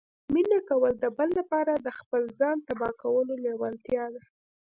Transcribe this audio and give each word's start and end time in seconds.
مینه 0.33 0.59
کول 0.69 0.93
د 0.99 1.05
بل 1.17 1.29
لپاره 1.39 1.73
د 1.75 1.87
خپل 1.99 2.21
ځان 2.39 2.57
تباه 2.67 2.93
کولو 3.03 3.33
لیوالتیا 3.45 4.05
ده 4.13 4.21